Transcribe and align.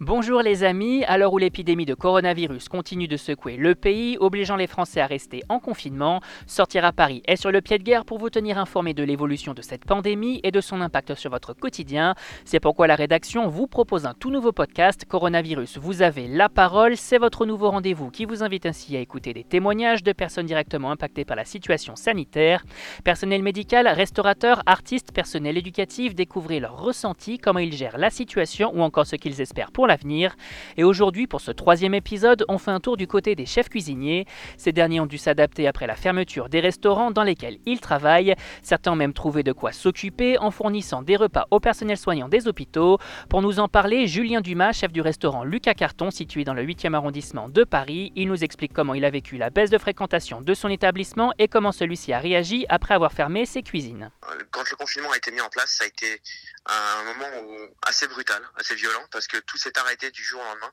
Bonjour 0.00 0.42
les 0.42 0.62
amis, 0.62 1.02
à 1.06 1.18
l'heure 1.18 1.32
où 1.32 1.38
l'épidémie 1.38 1.84
de 1.84 1.92
coronavirus 1.92 2.68
continue 2.68 3.08
de 3.08 3.16
secouer 3.16 3.56
le 3.56 3.74
pays, 3.74 4.16
obligeant 4.20 4.54
les 4.54 4.68
Français 4.68 5.00
à 5.00 5.08
rester 5.08 5.42
en 5.48 5.58
confinement, 5.58 6.20
Sortir 6.46 6.84
à 6.84 6.92
Paris 6.92 7.20
est 7.26 7.34
sur 7.34 7.50
le 7.50 7.60
pied 7.60 7.78
de 7.78 7.82
guerre 7.82 8.04
pour 8.04 8.20
vous 8.20 8.30
tenir 8.30 8.58
informé 8.58 8.94
de 8.94 9.02
l'évolution 9.02 9.54
de 9.54 9.60
cette 9.60 9.84
pandémie 9.84 10.38
et 10.44 10.52
de 10.52 10.60
son 10.60 10.82
impact 10.82 11.16
sur 11.16 11.32
votre 11.32 11.52
quotidien. 11.52 12.14
C'est 12.44 12.60
pourquoi 12.60 12.86
la 12.86 12.94
rédaction 12.94 13.48
vous 13.48 13.66
propose 13.66 14.06
un 14.06 14.14
tout 14.14 14.30
nouveau 14.30 14.52
podcast, 14.52 15.04
Coronavirus, 15.04 15.78
vous 15.78 16.00
avez 16.00 16.28
la 16.28 16.48
parole, 16.48 16.96
c'est 16.96 17.18
votre 17.18 17.44
nouveau 17.44 17.70
rendez-vous 17.70 18.12
qui 18.12 18.24
vous 18.24 18.44
invite 18.44 18.66
ainsi 18.66 18.96
à 18.96 19.00
écouter 19.00 19.32
des 19.32 19.42
témoignages 19.42 20.04
de 20.04 20.12
personnes 20.12 20.46
directement 20.46 20.92
impactées 20.92 21.24
par 21.24 21.36
la 21.36 21.44
situation 21.44 21.96
sanitaire. 21.96 22.64
Personnel 23.02 23.42
médical, 23.42 23.88
restaurateurs, 23.88 24.62
artistes, 24.64 25.10
personnel 25.10 25.58
éducatif, 25.58 26.14
découvrez 26.14 26.60
leurs 26.60 26.80
ressentis, 26.80 27.38
comment 27.38 27.58
ils 27.58 27.72
gèrent 27.72 27.98
la 27.98 28.10
situation 28.10 28.70
ou 28.76 28.82
encore 28.82 29.04
ce 29.04 29.16
qu'ils 29.16 29.40
espèrent 29.40 29.72
pour 29.72 29.87
l'avenir. 29.88 30.36
Et 30.76 30.84
aujourd'hui, 30.84 31.26
pour 31.26 31.40
ce 31.40 31.50
troisième 31.50 31.94
épisode, 31.94 32.44
on 32.48 32.58
fait 32.58 32.70
un 32.70 32.78
tour 32.80 32.96
du 32.96 33.08
côté 33.08 33.34
des 33.34 33.46
chefs 33.46 33.68
cuisiniers. 33.68 34.26
Ces 34.56 34.70
derniers 34.72 35.00
ont 35.00 35.06
dû 35.06 35.18
s'adapter 35.18 35.66
après 35.66 35.86
la 35.88 35.96
fermeture 35.96 36.48
des 36.48 36.60
restaurants 36.60 37.10
dans 37.10 37.24
lesquels 37.24 37.58
ils 37.66 37.80
travaillent. 37.80 38.36
Certains 38.62 38.92
ont 38.92 38.96
même 38.96 39.12
trouvé 39.12 39.42
de 39.42 39.52
quoi 39.52 39.72
s'occuper 39.72 40.38
en 40.38 40.50
fournissant 40.50 41.02
des 41.02 41.16
repas 41.16 41.46
au 41.50 41.58
personnel 41.58 41.96
soignant 41.96 42.28
des 42.28 42.46
hôpitaux. 42.46 42.98
Pour 43.28 43.42
nous 43.42 43.58
en 43.58 43.68
parler, 43.68 44.06
Julien 44.06 44.40
Dumas, 44.40 44.72
chef 44.72 44.92
du 44.92 45.00
restaurant 45.00 45.42
Lucas 45.42 45.74
Carton, 45.74 46.10
situé 46.10 46.44
dans 46.44 46.54
le 46.54 46.62
8e 46.62 46.94
arrondissement 46.94 47.48
de 47.48 47.64
Paris. 47.64 48.12
Il 48.14 48.28
nous 48.28 48.44
explique 48.44 48.72
comment 48.72 48.94
il 48.94 49.04
a 49.04 49.10
vécu 49.10 49.36
la 49.36 49.50
baisse 49.50 49.70
de 49.70 49.78
fréquentation 49.78 50.40
de 50.40 50.54
son 50.54 50.68
établissement 50.68 51.32
et 51.38 51.48
comment 51.48 51.72
celui-ci 51.72 52.12
a 52.12 52.18
réagi 52.18 52.66
après 52.68 52.94
avoir 52.94 53.12
fermé 53.12 53.46
ses 53.46 53.62
cuisines. 53.62 54.10
Quand 54.50 54.62
le 54.70 54.76
confinement 54.76 55.10
a 55.12 55.16
été 55.16 55.30
mis 55.30 55.40
en 55.40 55.48
place, 55.48 55.76
ça 55.78 55.84
a 55.84 55.86
été 55.86 56.20
un 56.66 57.04
moment 57.04 57.66
assez 57.86 58.06
brutal, 58.08 58.42
assez 58.56 58.74
violent, 58.74 59.02
parce 59.10 59.26
que 59.26 59.38
tout 59.38 59.56
s'est 59.56 59.77
arrêté 59.78 60.10
du 60.10 60.22
jour 60.22 60.40
au 60.40 60.44
lendemain, 60.44 60.72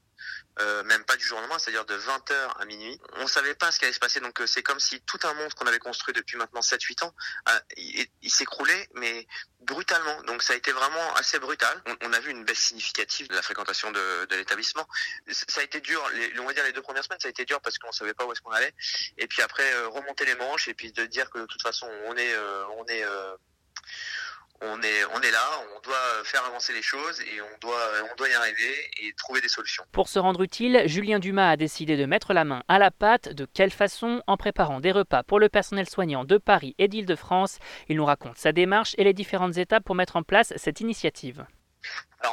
euh, 0.60 0.84
même 0.84 1.04
pas 1.04 1.16
du 1.16 1.26
jour 1.26 1.38
au 1.38 1.42
lendemain, 1.42 1.60
c'est-à-dire 1.60 1.86
de 1.86 1.98
20h 1.98 2.34
à 2.60 2.66
minuit. 2.66 3.00
On 3.18 3.28
savait 3.28 3.56
pas 3.56 3.72
ce 3.72 3.80
qui 3.80 3.86
allait 3.86 3.94
se 3.94 4.00
passer, 4.00 4.20
donc 4.20 4.40
euh, 4.42 4.48
c'est 4.48 4.64
comme 4.64 4.80
si 4.80 5.02
tout 5.02 5.20
un 5.24 5.34
monde 5.34 5.54
qu'on 5.54 5.68
avait 5.68 5.80
construit 5.80 6.14
depuis 6.14 6.38
maintenant 6.38 6.62
7-8 6.62 7.06
ans, 7.06 7.14
euh, 7.50 7.60
il, 7.78 8.32
s'écroulait, 8.32 8.90
mais 8.96 9.28
brutalement. 9.62 10.22
Donc 10.24 10.44
ça 10.44 10.54
a 10.54 10.56
été 10.56 10.72
vraiment 10.72 11.14
assez 11.16 11.40
brutal. 11.40 11.82
On, 12.02 12.14
a 12.14 12.20
vu 12.20 12.32
une 12.32 12.46
baisse 12.46 12.60
significative 12.60 13.28
de 13.28 13.36
la 13.36 13.42
fréquentation 13.42 13.92
de, 13.92 14.28
l'établissement. 14.32 14.88
Ça 15.32 15.62
a 15.62 15.64
été 15.64 15.82
dur, 15.82 16.02
les, 16.14 16.40
on 16.40 16.46
va 16.46 16.54
dire 16.54 16.64
les 16.64 16.74
deux 16.74 16.82
premières 16.82 17.04
semaines, 17.04 17.20
ça 17.20 17.28
a 17.28 17.32
été 17.32 17.46
dur 17.46 17.62
parce 17.62 17.78
qu'on 17.78 17.92
savait 17.92 18.14
pas 18.14 18.26
où 18.26 18.32
est-ce 18.32 18.42
qu'on 18.42 18.52
allait. 18.52 18.74
Et 19.18 19.28
puis 19.28 19.42
après, 19.42 19.86
remonter 19.86 20.26
les 20.26 20.36
manches 20.36 20.68
et 20.68 20.74
puis 20.74 20.92
de 20.92 21.06
dire 21.06 21.30
que 21.30 21.40
de 21.40 21.46
toute 21.46 21.62
façon, 21.62 21.88
on 22.06 22.16
est, 22.18 22.38
on 22.78 22.86
est 22.88 23.04
on 24.62 24.82
est, 24.82 25.32
là, 25.32 25.64
on 25.76 25.82
doit 25.82 26.24
faire 26.24 26.46
avancer 26.46 26.74
les 26.74 26.82
choses 26.82 27.20
et 27.22 27.42
on 27.42 27.58
doit, 27.60 27.92
on 28.12 28.16
doit 28.16 28.30
y 28.30 28.34
arriver 28.34 28.74
et 29.02 29.14
trouver 29.14 29.42
des 29.42 29.48
solutions. 29.48 29.84
Pour 29.92 30.08
se 30.08 30.20
rendre 30.20 30.42
utile, 30.42 30.84
Julien 30.86 31.20
Dumas 31.20 31.52
a 31.52 31.58
décidé 31.58 31.98
de 31.98 32.06
mettre 32.06 32.34
la 32.34 32.46
main 32.46 32.64
à 32.68 32.80
la 32.80 32.92
pâte. 32.92 33.30
De 33.30 33.46
quelle 33.46 33.72
façon? 33.72 34.22
En 34.28 34.38
préparant 34.38 34.80
des 34.80 34.92
repas 34.92 35.24
pour 35.24 35.40
le 35.40 35.50
personnel 35.50 35.90
soignant 35.90 36.26
de 36.26 36.38
Paris 36.38 36.76
et 36.78 36.88
d'Île-de-France. 36.88 37.60
Il 37.90 37.98
nous 37.98 38.06
raconte 38.06 38.38
sa 38.38 38.52
démarche 38.52 38.96
et 38.98 39.04
les 39.04 39.14
différentes 39.14 39.58
étapes 39.58 39.84
pour 39.84 39.96
mettre 39.96 40.16
en 40.16 40.24
place 40.24 40.54
cette 40.56 40.80
initiative. 40.80 41.46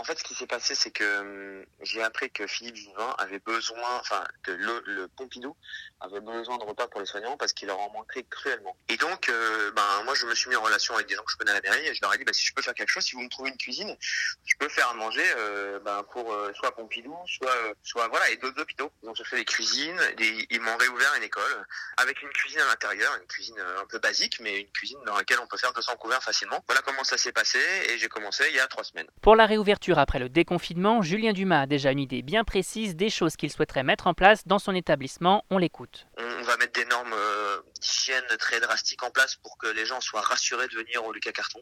En 0.03 0.05
fait, 0.05 0.19
ce 0.19 0.25
qui 0.25 0.35
s'est 0.35 0.49
passé, 0.49 0.75
c'est 0.75 0.91
que 0.91 1.21
hum, 1.21 1.65
j'ai 1.81 2.03
appris 2.03 2.29
que 2.29 2.49
Philippe 2.49 2.75
Juvin 2.75 3.15
avait 3.19 3.39
besoin, 3.39 4.01
enfin 4.01 4.25
que 4.43 4.51
le, 4.51 5.07
Pompidou 5.17 5.55
avait 6.01 6.19
besoin 6.19 6.59
de 6.59 6.65
repas 6.65 6.89
pour 6.89 6.99
les 6.99 7.07
soignants 7.07 7.37
parce 7.37 7.53
qu'il 7.53 7.69
leur 7.69 7.79
en 7.79 7.89
manquait 7.93 8.25
cruellement. 8.29 8.77
Et 8.89 8.97
donc, 8.97 9.29
euh, 9.29 9.71
ben 9.71 10.03
moi, 10.05 10.15
je 10.17 10.27
me 10.27 10.35
suis 10.35 10.51
mis 10.51 10.57
en 10.57 10.63
relation 10.63 10.97
avec 10.97 11.07
des 11.07 11.15
gens 11.15 11.23
que 11.23 11.31
je 11.31 11.37
connais 11.37 11.53
à 11.53 11.55
la 11.55 11.61
mairie 11.61 11.87
et 11.87 11.95
je 11.95 12.01
leur 12.03 12.13
ai 12.13 12.19
dit, 12.19 12.25
bah, 12.25 12.33
si 12.33 12.45
je 12.45 12.53
peux 12.53 12.63
faire 12.63 12.75
quelque 12.75 12.89
chose, 12.89 13.05
si 13.05 13.15
vous 13.15 13.21
me 13.21 13.29
trouvez 13.29 13.51
une 13.51 13.57
cuisine, 13.57 13.97
je 14.45 14.57
peux 14.59 14.69
faire 14.69 14.89
à 14.89 14.95
manger, 14.95 15.23
euh, 15.37 15.79
ben, 15.79 16.03
pour 16.11 16.33
euh, 16.33 16.53
soit 16.55 16.75
Pompidou, 16.75 17.17
soit, 17.27 17.55
soit 17.85 18.09
voilà, 18.09 18.29
et 18.31 18.37
d'autres 18.39 18.61
hôpitaux. 18.61 18.91
Donc 19.05 19.15
j'ai 19.15 19.23
fait 19.23 19.37
des 19.37 19.45
cuisines, 19.45 20.01
ils 20.19 20.61
m'ont 20.61 20.77
réouvert 20.79 21.15
une 21.17 21.23
école 21.23 21.65
avec 21.99 22.21
une 22.23 22.31
cuisine 22.31 22.59
à 22.59 22.67
l'intérieur, 22.67 23.17
une 23.21 23.29
cuisine 23.29 23.61
un 23.81 23.87
peu 23.87 24.01
basique, 24.01 24.41
mais 24.41 24.63
une 24.63 24.73
cuisine 24.73 24.99
dans 25.07 25.17
laquelle 25.17 25.39
on 25.39 25.47
peut 25.47 25.59
faire 25.59 25.73
200 25.73 25.95
couverts 25.99 26.25
facilement. 26.25 26.65
Voilà 26.67 26.83
comment 26.83 27.05
ça 27.05 27.17
s'est 27.17 27.31
passé 27.31 27.61
et 27.89 27.99
j'ai 27.99 28.09
commencé 28.09 28.43
il 28.49 28.57
y 28.57 28.61
a 28.61 28.67
trois 28.67 28.83
semaines. 28.83 29.07
Pour 29.21 29.37
la 29.37 29.47
réouverture 29.47 29.92
après 29.99 30.19
le 30.19 30.29
déconfinement, 30.29 31.03
Julien 31.03 31.33
Dumas 31.33 31.63
a 31.63 31.67
déjà 31.67 31.91
une 31.93 31.99
idée 31.99 32.23
bien 32.23 32.45
précise 32.45 32.97
des 32.97 33.11
choses 33.11 33.37
qu'il 33.37 33.51
souhaiterait 33.51 33.83
mettre 33.83 34.07
en 34.07 34.15
place 34.15 34.47
dans 34.47 34.59
son 34.59 34.75
établissement. 34.75 35.45
On 35.51 35.59
l'écoute. 35.59 36.07
On 36.19 36.43
va 36.43 36.57
mettre 36.57 36.73
des 36.73 36.85
normes 36.87 37.13
euh, 37.13 37.59
d'hygiène 37.81 38.25
très 38.39 38.61
drastiques 38.61 39.03
en 39.03 39.11
place 39.11 39.37
pour 39.37 39.59
que 39.59 39.69
les 39.69 39.87
gens 39.87 40.01
soient 40.01 40.21
rassurés 40.21 40.69
de 40.69 40.75
venir 40.75 41.05
au 41.05 41.13
Lucas 41.13 41.33
Carton. 41.33 41.61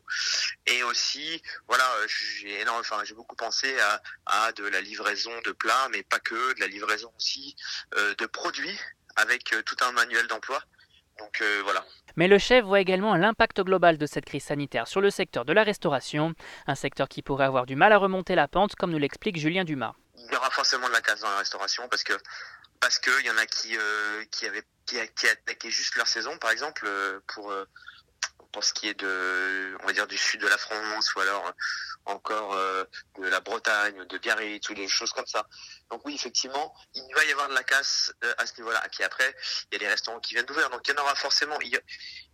Et 0.66 0.82
aussi, 0.82 1.42
voilà, 1.68 1.84
j'ai 2.06 2.68
enfin, 2.68 3.02
j'ai 3.04 3.14
beaucoup 3.14 3.36
pensé 3.36 3.74
à, 4.26 4.52
de 4.52 4.64
la 4.64 4.80
livraison 4.80 5.32
de 5.44 5.52
plats, 5.52 5.88
mais 5.91 6.02
pas 6.02 6.18
que, 6.18 6.54
de 6.54 6.60
la 6.60 6.66
livraison 6.66 7.12
aussi 7.16 7.56
euh, 7.97 8.14
de 8.16 8.26
produits 8.26 8.78
avec 9.16 9.52
euh, 9.52 9.62
tout 9.62 9.76
un 9.82 9.92
manuel 9.92 10.26
d'emploi. 10.26 10.62
Donc 11.20 11.41
euh, 11.42 11.60
voilà. 11.62 11.84
Mais 12.16 12.26
le 12.26 12.38
chef 12.38 12.64
voit 12.64 12.81
également 12.81 13.14
l'impact 13.14 13.60
global 13.60 13.98
de 13.98 14.06
cette 14.06 14.25
crise 14.25 14.44
sanitaire 14.44 14.88
sur 14.88 15.00
le 15.00 15.10
secteur 15.10 15.44
de 15.44 15.53
la 15.53 15.62
restauration, 15.62 16.34
un 16.66 16.75
secteur 16.75 17.08
qui 17.08 17.22
pourrait 17.22 17.44
avoir 17.44 17.66
du 17.66 17.76
mal 17.76 17.92
à 17.92 17.98
remonter 17.98 18.34
la 18.34 18.48
pente, 18.48 18.75
comme 18.75 18.91
nous 18.91 18.98
l'explique 18.98 19.38
Julien 19.38 19.64
Dumas. 19.64 19.94
Il 20.16 20.32
y 20.32 20.36
aura 20.36 20.50
forcément 20.50 20.88
de 20.88 20.92
la 20.92 21.00
casse 21.00 21.20
dans 21.20 21.30
la 21.30 21.38
restauration 21.38 21.86
parce 21.88 22.03
que 22.03 22.14
parce 22.80 22.98
qu'il 22.98 23.25
y 23.25 23.30
en 23.30 23.36
a 23.36 23.47
qui 23.47 23.76
euh, 23.76 24.25
qui 24.30 24.47
avaient 24.47 24.64
qui, 24.86 24.97
qui 25.14 25.28
attaquaient 25.28 25.70
juste 25.70 25.94
leur 25.97 26.09
saison, 26.09 26.36
par 26.38 26.50
exemple, 26.50 26.84
euh, 26.86 27.20
pour 27.28 27.53
pour 28.52 28.64
ce 28.64 28.72
qui 28.72 28.88
est 28.88 28.98
de 28.98 29.76
on 29.82 29.86
va 29.86 29.92
dire 29.92 30.06
du 30.06 30.18
sud 30.18 30.40
de 30.40 30.48
la 30.48 30.58
France 30.58 31.14
ou 31.14 31.20
alors 31.20 31.52
encore 32.06 32.54
euh, 32.54 32.84
de 33.18 33.28
la 33.28 33.40
Bretagne, 33.40 34.04
de 34.04 34.18
Biarritz 34.18 34.68
ou 34.70 34.74
des 34.74 34.88
choses 34.88 35.12
comme 35.12 35.26
ça. 35.26 35.46
Donc 35.90 36.02
oui, 36.04 36.14
effectivement, 36.14 36.72
il 36.94 37.14
va 37.14 37.24
y 37.24 37.32
avoir 37.32 37.48
de 37.48 37.54
la 37.54 37.64
casse 37.64 38.12
euh, 38.24 38.32
à 38.38 38.46
ce 38.46 38.56
niveau-là. 38.58 38.80
Et 38.98 39.04
après, 39.04 39.34
il 39.70 39.74
y 39.74 39.76
a 39.76 39.78
des 39.80 39.88
restaurants 39.88 40.20
qui 40.20 40.34
viennent 40.34 40.46
d'ouvrir, 40.46 40.70
donc 40.70 40.82
il 40.86 40.94
y 40.94 40.98
en 40.98 41.02
aura 41.02 41.14
forcément. 41.16 41.56
Il 41.62 41.78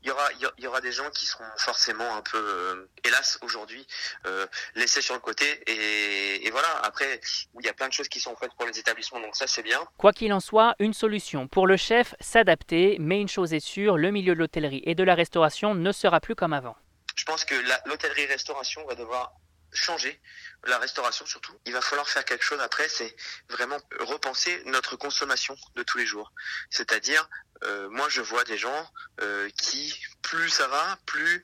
y, 0.02 0.10
aura, 0.10 0.28
il 0.58 0.64
y 0.64 0.66
aura 0.66 0.80
des 0.80 0.92
gens 0.92 1.08
qui 1.10 1.26
seront 1.26 1.44
forcément 1.56 2.16
un 2.16 2.22
peu, 2.22 2.38
euh, 2.38 2.88
hélas, 3.04 3.38
aujourd'hui, 3.42 3.86
euh, 4.26 4.46
laissés 4.74 5.00
sur 5.00 5.14
le 5.14 5.20
côté. 5.20 5.62
Et, 5.66 6.50
voilà. 6.50 6.68
Après, 6.82 7.20
il 7.58 7.64
y 7.64 7.68
a 7.68 7.72
plein 7.72 7.88
de 7.88 7.92
choses 7.92 8.08
qui 8.08 8.20
sont 8.20 8.36
faites 8.36 8.52
pour 8.54 8.66
les 8.66 8.78
établissements, 8.78 9.20
donc 9.20 9.34
ça 9.36 9.46
c'est 9.46 9.62
bien. 9.62 9.80
Quoi 9.96 10.12
qu'il 10.12 10.32
en 10.32 10.40
soit, 10.40 10.74
une 10.78 10.94
solution 10.94 11.48
pour 11.48 11.66
le 11.66 11.76
chef, 11.76 12.14
s'adapter. 12.20 12.96
Mais 13.00 13.20
une 13.20 13.28
chose 13.28 13.52
est 13.54 13.60
sûre, 13.60 13.96
le 13.96 14.10
milieu 14.10 14.34
de 14.34 14.38
l'hôtellerie 14.38 14.82
et 14.84 14.94
de 14.94 15.02
la 15.02 15.14
restauration 15.14 15.74
ne 15.74 15.92
plus 16.20 16.34
comme 16.34 16.52
avant. 16.52 16.76
Je 17.14 17.24
pense 17.24 17.44
que 17.44 17.54
l'hôtellerie-restauration 17.86 18.86
va 18.86 18.94
devoir 18.94 19.32
changer, 19.72 20.20
la 20.64 20.78
restauration 20.78 21.26
surtout. 21.26 21.58
Il 21.66 21.72
va 21.72 21.80
falloir 21.80 22.08
faire 22.08 22.24
quelque 22.24 22.44
chose 22.44 22.60
après, 22.60 22.88
c'est 22.88 23.14
vraiment 23.50 23.78
repenser 24.00 24.62
notre 24.66 24.96
consommation 24.96 25.56
de 25.74 25.82
tous 25.82 25.98
les 25.98 26.06
jours. 26.06 26.32
C'est-à-dire, 26.70 27.28
euh, 27.64 27.88
moi 27.90 28.08
je 28.08 28.20
vois 28.20 28.44
des 28.44 28.58
gens 28.58 28.90
euh, 29.20 29.48
qui, 29.56 29.94
plus 30.22 30.48
ça 30.48 30.68
va, 30.68 30.98
plus 31.06 31.42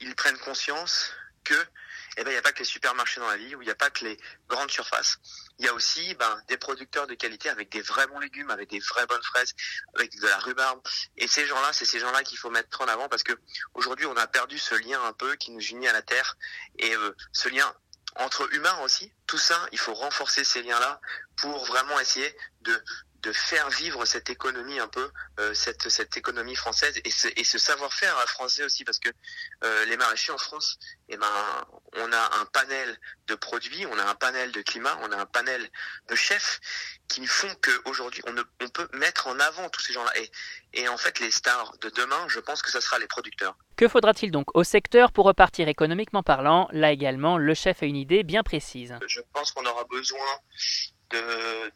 ils 0.00 0.14
prennent 0.14 0.38
conscience 0.38 1.12
que 1.44 1.54
eh 2.16 2.24
ben, 2.24 2.30
il 2.30 2.34
n'y 2.34 2.38
a 2.38 2.42
pas 2.42 2.52
que 2.52 2.58
les 2.58 2.64
supermarchés 2.64 3.20
dans 3.20 3.28
la 3.28 3.36
vie, 3.36 3.54
où 3.54 3.62
il 3.62 3.66
n'y 3.66 3.70
a 3.70 3.76
pas 3.76 3.90
que 3.90 4.04
les 4.04 4.18
grandes 4.48 4.70
surfaces. 4.70 5.18
Il 5.60 5.66
y 5.66 5.68
a 5.68 5.74
aussi 5.74 6.14
ben, 6.14 6.42
des 6.48 6.56
producteurs 6.56 7.06
de 7.06 7.12
qualité 7.12 7.50
avec 7.50 7.70
des 7.70 7.82
vrais 7.82 8.06
bons 8.06 8.18
légumes, 8.18 8.48
avec 8.48 8.70
des 8.70 8.78
vraies 8.78 9.04
bonnes 9.06 9.22
fraises, 9.22 9.54
avec 9.94 10.18
de 10.18 10.26
la 10.26 10.38
rhubarbe. 10.38 10.80
Et 11.18 11.28
ces 11.28 11.46
gens-là, 11.46 11.74
c'est 11.74 11.84
ces 11.84 12.00
gens-là 12.00 12.22
qu'il 12.22 12.38
faut 12.38 12.48
mettre 12.48 12.80
en 12.80 12.86
avant 12.86 13.10
parce 13.10 13.22
que 13.22 13.38
aujourd'hui, 13.74 14.06
on 14.06 14.16
a 14.16 14.26
perdu 14.26 14.58
ce 14.58 14.74
lien 14.74 15.02
un 15.04 15.12
peu 15.12 15.36
qui 15.36 15.50
nous 15.50 15.60
unit 15.60 15.86
à 15.86 15.92
la 15.92 16.00
terre 16.00 16.38
et 16.78 16.96
euh, 16.96 17.14
ce 17.32 17.50
lien 17.50 17.70
entre 18.16 18.50
humains 18.54 18.78
aussi. 18.84 19.12
Tout 19.26 19.36
ça, 19.36 19.68
il 19.70 19.78
faut 19.78 19.92
renforcer 19.92 20.44
ces 20.44 20.62
liens-là 20.62 20.98
pour 21.36 21.62
vraiment 21.66 22.00
essayer 22.00 22.34
de 22.62 22.82
de 23.22 23.32
faire 23.32 23.68
vivre 23.70 24.04
cette 24.04 24.30
économie 24.30 24.78
un 24.78 24.88
peu, 24.88 25.10
euh, 25.38 25.52
cette, 25.54 25.88
cette 25.88 26.16
économie 26.16 26.56
française 26.56 26.98
et 27.04 27.10
ce, 27.10 27.28
et 27.36 27.44
ce 27.44 27.58
savoir-faire 27.58 28.16
français 28.28 28.64
aussi, 28.64 28.84
parce 28.84 28.98
que 28.98 29.10
euh, 29.64 29.84
les 29.86 29.96
maraîchers 29.96 30.32
en 30.32 30.38
France, 30.38 30.78
eh 31.08 31.16
ben, 31.16 31.26
on 31.96 32.12
a 32.12 32.38
un 32.40 32.44
panel 32.46 32.98
de 33.26 33.34
produits, 33.34 33.86
on 33.86 33.98
a 33.98 34.04
un 34.04 34.14
panel 34.14 34.52
de 34.52 34.62
climat, 34.62 34.98
on 35.02 35.12
a 35.12 35.16
un 35.16 35.26
panel 35.26 35.68
de 36.08 36.14
chefs 36.14 36.60
qui 37.08 37.26
font 37.26 37.54
qu'aujourd'hui, 37.62 38.22
on, 38.26 38.34
on 38.64 38.68
peut 38.68 38.88
mettre 38.92 39.26
en 39.26 39.38
avant 39.40 39.68
tous 39.68 39.82
ces 39.82 39.92
gens-là. 39.92 40.12
Et, 40.18 40.30
et 40.72 40.88
en 40.88 40.96
fait, 40.96 41.18
les 41.20 41.30
stars 41.30 41.76
de 41.78 41.90
demain, 41.90 42.26
je 42.28 42.40
pense 42.40 42.62
que 42.62 42.70
ce 42.70 42.80
sera 42.80 42.98
les 42.98 43.06
producteurs. 43.06 43.56
Que 43.76 43.88
faudra-t-il 43.88 44.30
donc 44.30 44.46
au 44.54 44.64
secteur 44.64 45.10
pour 45.12 45.24
repartir 45.24 45.68
économiquement 45.68 46.22
parlant? 46.22 46.68
Là 46.72 46.92
également, 46.92 47.38
le 47.38 47.54
chef 47.54 47.82
a 47.82 47.86
une 47.86 47.96
idée 47.96 48.22
bien 48.22 48.42
précise. 48.42 48.96
Je 49.06 49.20
pense 49.32 49.52
qu'on 49.52 49.66
aura 49.66 49.84
besoin 49.84 50.26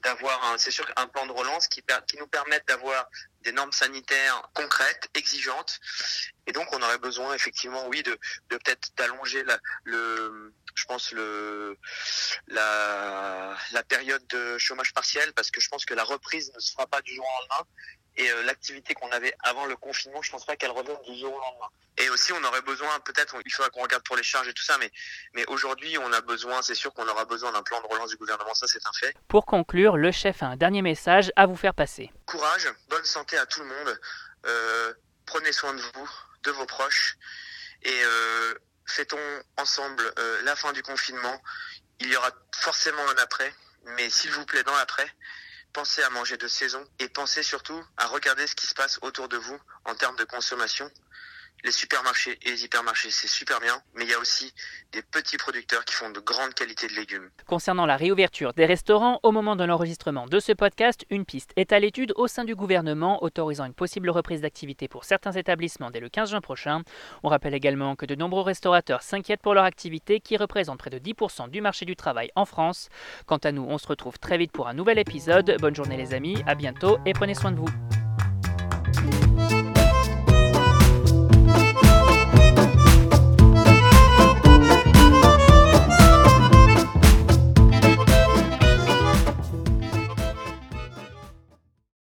d'avoir 0.03 0.55
c'est 0.59 0.71
sûr 0.71 0.87
un 0.97 1.07
plan 1.07 1.27
de 1.27 1.33
relance 1.33 1.69
qui, 1.69 1.83
qui 2.07 2.17
nous 2.19 2.27
permette 2.27 2.67
d'avoir 2.69 3.09
des 3.43 3.53
normes 3.53 3.73
sanitaires 3.73 4.49
concrètes, 4.55 5.09
exigeantes, 5.15 5.81
et 6.47 6.53
donc 6.53 6.67
on 6.73 6.83
aurait 6.83 6.99
besoin 6.99 7.35
effectivement, 7.35 7.87
oui, 7.89 8.03
de, 8.03 8.19
de 8.51 8.57
peut-être 8.57 8.91
d'allonger 8.97 9.45
le, 9.85 10.53
je 10.75 10.85
pense 10.87 11.13
le 11.13 11.79
la, 12.49 13.44
la 13.72 13.82
période 13.82 14.26
de 14.28 14.58
chômage 14.58 14.93
partiel 14.93 15.32
parce 15.34 15.50
que 15.50 15.61
je 15.61 15.69
pense 15.69 15.84
que 15.84 15.94
la 15.94 16.05
reprise 16.05 16.52
ne 16.55 16.61
se 16.61 16.72
fera 16.72 16.87
pas 16.87 17.02
du 17.02 17.14
jour 17.14 17.25
au 17.25 17.40
lendemain 17.40 17.66
Et 18.16 18.31
euh, 18.31 18.43
l'activité 18.44 18.94
qu'on 18.94 19.11
avait 19.11 19.34
avant 19.40 19.66
le 19.66 19.76
confinement, 19.76 20.22
je 20.22 20.31
pense 20.31 20.44
pas 20.44 20.56
qu'elle 20.56 20.70
revienne 20.70 20.96
du 21.06 21.19
jour 21.19 21.34
au 21.34 21.40
lendemain. 21.40 21.69
Et 21.96 22.08
aussi, 22.11 22.32
on 22.32 22.43
aurait 22.44 22.62
besoin, 22.62 22.99
peut-être, 23.00 23.37
il 23.44 23.52
faudra 23.52 23.70
qu'on 23.70 23.82
regarde 23.82 24.02
pour 24.05 24.16
les 24.16 24.22
charges 24.22 24.49
et 24.49 24.52
tout 24.52 24.62
ça, 24.62 24.76
mais, 24.78 24.90
mais 25.34 25.44
aujourd'hui, 25.46 25.96
on 25.99 26.12
a 26.12 26.20
besoin, 26.20 26.62
c'est 26.62 26.75
sûr 26.75 26.93
qu'on 26.93 27.06
aura 27.08 27.25
besoin 27.25 27.52
d'un 27.52 27.62
plan 27.62 27.81
de 27.81 27.87
relance 27.87 28.11
du 28.11 28.16
gouvernement, 28.16 28.55
ça 28.55 28.66
c'est 28.66 28.84
un 28.87 28.93
fait. 28.93 29.14
Pour 29.28 29.46
conclure, 29.46 29.96
le 29.96 30.12
chef 30.12 30.43
a 30.43 30.46
un 30.46 30.56
dernier 30.56 30.82
message 30.82 31.32
à 31.37 31.46
vous 31.46 31.56
faire 31.56 31.75
passer. 31.75 32.11
Courage, 32.26 32.69
bonne 32.88 33.05
santé 33.05 33.37
à 33.37 33.46
tout 33.46 33.61
le 33.61 33.66
monde, 33.66 34.00
euh, 34.46 34.93
prenez 35.26 35.52
soin 35.52 35.75
de 35.75 35.81
vous, 35.81 36.11
de 36.43 36.50
vos 36.50 36.66
proches, 36.66 37.16
et 37.82 38.02
euh, 38.05 38.55
fêtons 38.87 39.43
ensemble 39.56 40.02
la 40.44 40.56
fin 40.56 40.72
du 40.72 40.82
confinement. 40.82 41.40
Il 42.00 42.08
y 42.08 42.17
aura 42.17 42.31
forcément 42.56 43.08
un 43.08 43.17
après, 43.19 43.55
mais 43.85 44.11
s'il 44.11 44.31
vous 44.32 44.44
plaît, 44.44 44.62
dans 44.62 44.76
l'après, 44.76 45.08
pensez 45.73 46.02
à 46.02 46.11
manger 46.11 46.37
de 46.37 46.49
saison 46.49 46.87
et 46.99 47.08
pensez 47.08 47.43
surtout 47.43 47.82
à 47.96 48.06
regarder 48.06 48.46
ce 48.46 48.55
qui 48.55 48.67
se 48.67 48.75
passe 48.75 48.99
autour 49.02 49.29
de 49.29 49.37
vous 49.37 49.61
en 49.85 49.94
termes 49.94 50.17
de 50.17 50.25
consommation 50.25 50.91
les 51.64 51.72
supermarchés 51.72 52.38
et 52.43 52.50
les 52.50 52.64
hypermarchés, 52.64 53.11
c'est 53.11 53.26
super 53.26 53.58
bien, 53.58 53.81
mais 53.94 54.05
il 54.05 54.11
y 54.11 54.14
a 54.14 54.19
aussi 54.19 54.52
des 54.93 55.02
petits 55.02 55.38
producteurs 55.38 55.84
qui 55.84 55.94
font 55.94 56.11
de 56.11 56.20
grandes 56.20 56.52
qualités 56.52 56.87
de 56.87 56.93
légumes. 56.93 57.31
Concernant 57.46 57.87
la 57.87 57.96
réouverture 57.96 58.52
des 58.52 58.66
restaurants, 58.66 59.19
au 59.22 59.32
moment 59.32 59.56
de 59.56 59.64
l'enregistrement 59.64 60.26
de 60.26 60.38
ce 60.40 60.52
podcast, 60.52 61.06
une 61.08 61.25
piste 61.25 61.52
est 61.56 61.72
à 61.72 61.81
l'étude 61.81 62.12
au 62.16 62.26
sein 62.28 62.44
du 62.44 62.55
gouvernement, 62.55 63.25
autorisant 63.25 63.64
une 63.64 63.72
possible 63.72 64.11
reprise 64.11 64.43
d'activité 64.43 64.88
pour 64.88 65.05
certains 65.05 65.32
établissements 65.32 65.90
dès 65.90 66.00
le 66.00 66.11
15 66.11 66.31
juin 66.31 66.43
prochain. 66.43 66.82
On 67.22 67.31
rappelle 67.31 67.55
également 67.55 67.96
que 67.96 68.05
de 68.05 68.14
nombreux 68.14 68.43
restaurateurs 68.43 69.02
s'inquiètent 69.02 69.43
pour 69.43 69.55
leur 69.55 69.64
activité, 69.64 70.20
qui 70.20 70.37
représente 70.37 70.78
près 70.78 70.90
de 70.90 70.99
10% 70.99 71.49
du 71.49 71.62
marché 71.62 71.87
du 71.87 71.96
travail 71.96 72.31
en 72.37 72.44
France. 72.44 72.88
Quant 73.26 73.38
à 73.38 73.52
nous, 73.52 73.66
on 73.66 73.78
se 73.78 73.87
retrouve 73.87 74.19
très 74.19 74.37
vite 74.37 74.52
pour 74.52 74.69
un 74.69 74.75
nouvel 74.75 74.99
épisode. 74.99 75.56
Bonne 75.61 75.75
journée 75.75 75.96
les 75.96 76.12
amis, 76.12 76.43
à 76.46 76.55
bientôt 76.55 76.99
et 77.06 77.14
prenez 77.14 77.34
soin 77.34 77.52
de 77.52 77.56
vous. 77.56 77.94